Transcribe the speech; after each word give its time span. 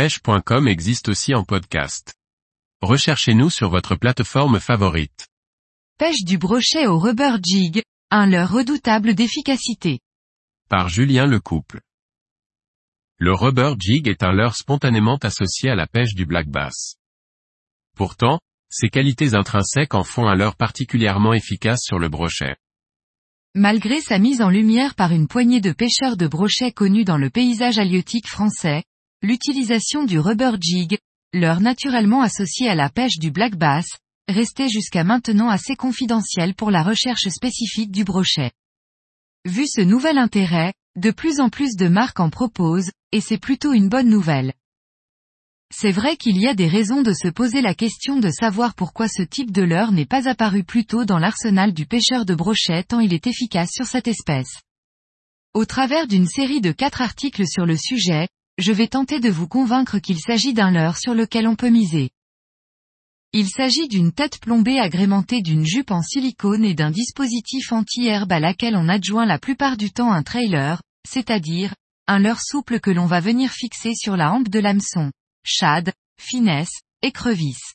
pêche.com 0.00 0.66
existe 0.66 1.10
aussi 1.10 1.34
en 1.34 1.44
podcast. 1.44 2.14
Recherchez-nous 2.80 3.50
sur 3.50 3.68
votre 3.68 3.96
plateforme 3.96 4.58
favorite. 4.58 5.28
Pêche 5.98 6.24
du 6.24 6.38
brochet 6.38 6.86
au 6.86 6.98
rubber 6.98 7.36
jig, 7.42 7.82
un 8.10 8.24
leurre 8.24 8.50
redoutable 8.50 9.14
d'efficacité. 9.14 10.00
Par 10.70 10.88
Julien 10.88 11.26
Lecouple. 11.26 11.82
Le 13.18 13.34
rubber 13.34 13.74
jig 13.78 14.08
est 14.08 14.22
un 14.22 14.32
leurre 14.32 14.56
spontanément 14.56 15.18
associé 15.18 15.68
à 15.68 15.74
la 15.74 15.86
pêche 15.86 16.14
du 16.14 16.24
black 16.24 16.48
bass. 16.48 16.94
Pourtant, 17.94 18.40
ses 18.70 18.88
qualités 18.88 19.34
intrinsèques 19.34 19.92
en 19.92 20.02
font 20.02 20.26
un 20.26 20.34
leurre 20.34 20.56
particulièrement 20.56 21.34
efficace 21.34 21.80
sur 21.82 21.98
le 21.98 22.08
brochet. 22.08 22.56
Malgré 23.54 24.00
sa 24.00 24.18
mise 24.18 24.40
en 24.40 24.48
lumière 24.48 24.94
par 24.94 25.12
une 25.12 25.28
poignée 25.28 25.60
de 25.60 25.72
pêcheurs 25.72 26.16
de 26.16 26.26
brochets 26.26 26.72
connus 26.72 27.04
dans 27.04 27.18
le 27.18 27.28
paysage 27.28 27.78
halieutique 27.78 28.28
français, 28.28 28.82
L'utilisation 29.22 30.04
du 30.04 30.18
rubber 30.18 30.52
jig, 30.58 30.96
leur 31.34 31.60
naturellement 31.60 32.22
associé 32.22 32.70
à 32.70 32.74
la 32.74 32.88
pêche 32.88 33.18
du 33.18 33.30
black 33.30 33.54
bass, 33.54 33.86
restait 34.28 34.70
jusqu'à 34.70 35.04
maintenant 35.04 35.50
assez 35.50 35.76
confidentielle 35.76 36.54
pour 36.54 36.70
la 36.70 36.82
recherche 36.82 37.28
spécifique 37.28 37.90
du 37.90 38.04
brochet. 38.04 38.50
Vu 39.44 39.66
ce 39.66 39.82
nouvel 39.82 40.16
intérêt, 40.16 40.72
de 40.96 41.10
plus 41.10 41.40
en 41.40 41.50
plus 41.50 41.76
de 41.76 41.88
marques 41.88 42.20
en 42.20 42.30
proposent, 42.30 42.90
et 43.12 43.20
c'est 43.20 43.38
plutôt 43.38 43.74
une 43.74 43.90
bonne 43.90 44.08
nouvelle. 44.08 44.54
C'est 45.70 45.92
vrai 45.92 46.16
qu'il 46.16 46.38
y 46.38 46.48
a 46.48 46.54
des 46.54 46.66
raisons 46.66 47.02
de 47.02 47.12
se 47.12 47.28
poser 47.28 47.60
la 47.60 47.74
question 47.74 48.18
de 48.18 48.30
savoir 48.30 48.74
pourquoi 48.74 49.06
ce 49.06 49.22
type 49.22 49.52
de 49.52 49.62
leurre 49.62 49.92
n'est 49.92 50.06
pas 50.06 50.28
apparu 50.28 50.64
plus 50.64 50.86
tôt 50.86 51.04
dans 51.04 51.18
l'arsenal 51.18 51.74
du 51.74 51.84
pêcheur 51.84 52.24
de 52.24 52.34
brochet 52.34 52.84
tant 52.84 53.00
il 53.00 53.12
est 53.12 53.26
efficace 53.26 53.70
sur 53.70 53.86
cette 53.86 54.08
espèce. 54.08 54.62
Au 55.52 55.66
travers 55.66 56.06
d'une 56.06 56.26
série 56.26 56.60
de 56.60 56.72
quatre 56.72 57.02
articles 57.02 57.46
sur 57.46 57.66
le 57.66 57.76
sujet, 57.76 58.28
je 58.60 58.72
vais 58.72 58.88
tenter 58.88 59.20
de 59.20 59.30
vous 59.30 59.48
convaincre 59.48 59.98
qu'il 59.98 60.18
s'agit 60.18 60.54
d'un 60.54 60.70
leurre 60.70 60.98
sur 60.98 61.14
lequel 61.14 61.48
on 61.48 61.56
peut 61.56 61.70
miser. 61.70 62.10
Il 63.32 63.48
s'agit 63.48 63.88
d'une 63.88 64.12
tête 64.12 64.40
plombée 64.40 64.80
agrémentée 64.80 65.40
d'une 65.40 65.64
jupe 65.64 65.92
en 65.92 66.02
silicone 66.02 66.64
et 66.64 66.74
d'un 66.74 66.90
dispositif 66.90 67.72
anti-herbe 67.72 68.32
à 68.32 68.40
laquelle 68.40 68.76
on 68.76 68.88
adjoint 68.88 69.24
la 69.24 69.38
plupart 69.38 69.76
du 69.76 69.92
temps 69.92 70.12
un 70.12 70.22
trailer, 70.22 70.82
c'est-à-dire, 71.08 71.74
un 72.08 72.18
leurre 72.18 72.42
souple 72.42 72.80
que 72.80 72.90
l'on 72.90 73.06
va 73.06 73.20
venir 73.20 73.50
fixer 73.50 73.94
sur 73.94 74.16
la 74.16 74.32
hampe 74.32 74.48
de 74.48 74.58
l'hameçon. 74.58 75.12
Shad, 75.44 75.92
finesse, 76.20 76.80
écrevisse. 77.02 77.74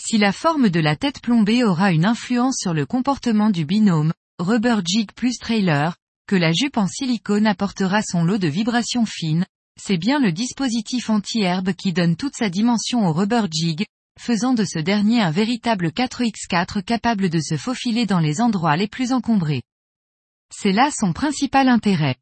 Si 0.00 0.16
la 0.16 0.32
forme 0.32 0.70
de 0.70 0.80
la 0.80 0.96
tête 0.96 1.20
plombée 1.20 1.62
aura 1.62 1.92
une 1.92 2.06
influence 2.06 2.56
sur 2.58 2.72
le 2.72 2.86
comportement 2.86 3.50
du 3.50 3.66
binôme, 3.66 4.12
rubber 4.38 4.80
jig 4.84 5.12
plus 5.12 5.36
trailer, 5.38 5.96
que 6.26 6.36
la 6.36 6.52
jupe 6.52 6.78
en 6.78 6.86
silicone 6.86 7.46
apportera 7.46 8.00
son 8.00 8.24
lot 8.24 8.38
de 8.38 8.48
vibrations 8.48 9.04
fines, 9.04 9.44
c'est 9.80 9.96
bien 9.96 10.20
le 10.20 10.32
dispositif 10.32 11.10
anti-herbe 11.10 11.72
qui 11.72 11.92
donne 11.92 12.16
toute 12.16 12.36
sa 12.36 12.50
dimension 12.50 13.06
au 13.06 13.12
rubber 13.12 13.42
jig, 13.50 13.84
faisant 14.20 14.54
de 14.54 14.64
ce 14.64 14.78
dernier 14.78 15.20
un 15.20 15.30
véritable 15.30 15.88
4x4 15.88 16.82
capable 16.82 17.30
de 17.30 17.40
se 17.40 17.56
faufiler 17.56 18.06
dans 18.06 18.20
les 18.20 18.40
endroits 18.40 18.76
les 18.76 18.88
plus 18.88 19.12
encombrés. 19.12 19.62
C'est 20.54 20.72
là 20.72 20.90
son 20.90 21.12
principal 21.12 21.68
intérêt. 21.68 22.16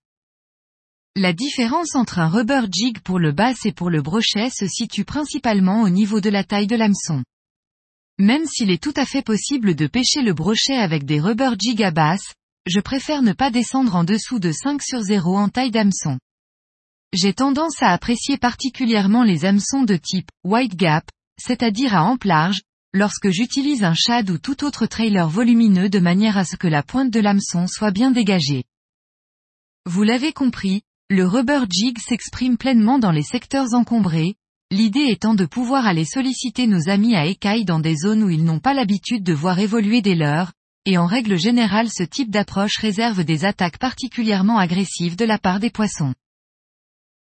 La 1.17 1.33
différence 1.33 1.97
entre 1.97 2.21
un 2.21 2.29
rubber 2.29 2.63
jig 2.71 3.01
pour 3.01 3.19
le 3.19 3.33
bass 3.33 3.67
et 3.67 3.73
pour 3.73 3.91
le 3.91 4.01
brochet 4.01 4.49
se 4.49 4.67
situe 4.69 5.05
principalement 5.05 5.83
au 5.83 5.89
niveau 5.89 6.21
de 6.21 6.31
la 6.31 6.45
taille 6.45 6.69
de 6.69 6.77
l'hameçon. 6.77 7.25
Même 8.19 8.47
s'il 8.47 8.71
est 8.71 8.83
tout 8.83 8.95
à 8.97 9.05
fait 9.05 9.23
possible 9.23 9.75
de 9.75 9.89
pêcher 9.89 10.23
le 10.23 10.35
brochet 10.35 10.77
avec 10.77 11.05
des 11.05 11.21
rubber 11.21 11.51
jig 11.59 11.83
à 11.83 11.91
basse, 11.91 12.35
je 12.67 12.79
préfère 12.79 13.23
ne 13.23 13.33
pas 13.33 13.51
descendre 13.51 13.97
en 13.97 14.05
dessous 14.05 14.39
de 14.39 14.53
5 14.53 14.81
sur 14.83 15.01
0 15.01 15.37
en 15.37 15.49
taille 15.49 15.73
d'hameçon. 15.73 16.19
J'ai 17.13 17.33
tendance 17.33 17.83
à 17.83 17.89
apprécier 17.89 18.39
particulièrement 18.39 19.25
les 19.25 19.45
hameçons 19.45 19.83
de 19.83 19.97
type 19.97 20.31
wide 20.45 20.77
gap, 20.77 21.11
c'est-à-dire 21.41 21.93
à 21.93 22.05
ample 22.05 22.29
large, 22.29 22.61
lorsque 22.95 23.31
j'utilise 23.31 23.83
un 23.83 23.95
shad 23.95 24.31
ou 24.31 24.39
tout 24.39 24.65
autre 24.65 24.87
trailer 24.87 25.29
volumineux 25.29 25.89
de 25.89 25.99
manière 25.99 26.39
à 26.39 26.45
ce 26.45 26.55
que 26.55 26.69
la 26.69 26.85
pointe 26.85 27.11
de 27.11 27.19
l'hameçon 27.19 27.67
soit 27.67 27.91
bien 27.91 28.13
dégagée. 28.13 28.63
Vous 29.87 30.05
l'avez 30.05 30.33
compris, 30.33 30.83
le 31.09 31.27
rubber 31.27 31.63
jig 31.69 31.99
s'exprime 31.99 32.57
pleinement 32.57 33.01
dans 33.01 33.11
les 33.11 33.25
secteurs 33.25 33.75
encombrés, 33.75 34.37
l'idée 34.71 35.09
étant 35.09 35.35
de 35.35 35.47
pouvoir 35.47 35.87
aller 35.87 36.05
solliciter 36.05 36.69
nos 36.69 36.89
amis 36.89 37.17
à 37.17 37.27
écailles 37.27 37.65
dans 37.65 37.81
des 37.81 37.97
zones 37.97 38.23
où 38.23 38.31
ils 38.31 38.45
n'ont 38.45 38.61
pas 38.61 38.75
l'habitude 38.75 39.25
de 39.25 39.33
voir 39.33 39.59
évoluer 39.59 40.01
des 40.01 40.15
leurs, 40.15 40.53
et 40.85 40.97
en 40.97 41.07
règle 41.07 41.37
générale 41.37 41.89
ce 41.91 42.05
type 42.05 42.31
d'approche 42.31 42.77
réserve 42.77 43.25
des 43.25 43.45
attaques 43.45 43.79
particulièrement 43.79 44.59
agressives 44.59 45.17
de 45.17 45.25
la 45.25 45.39
part 45.39 45.59
des 45.59 45.71
poissons. 45.71 46.15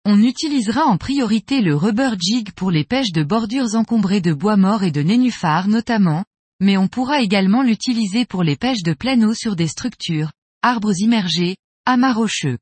On 0.10 0.22
utilisera 0.24 0.86
en 0.86 0.98
priorité 0.98 1.60
le 1.60 1.76
rubber 1.76 2.12
jig 2.18 2.54
pour 2.54 2.72
les 2.72 2.86
pêches 2.86 3.12
de 3.12 3.24
bordures 3.24 3.76
encombrées 3.76 4.22
de 4.22 4.32
bois 4.32 4.56
mort 4.56 4.84
et 4.84 4.92
de 4.92 5.02
nénuphars 5.02 5.68
notamment, 5.68 6.24
mais 6.62 6.78
on 6.78 6.88
pourra 6.88 7.20
également 7.20 7.62
l'utiliser 7.62 8.24
pour 8.24 8.42
les 8.42 8.56
pêches 8.56 8.84
de 8.84 8.94
pleine 8.94 9.26
eau 9.26 9.34
sur 9.34 9.58
des 9.58 9.68
structures, 9.68 10.32
arbres 10.62 10.98
immergés, 10.98 11.58
amas 11.86 12.14
rocheux. 12.14 12.58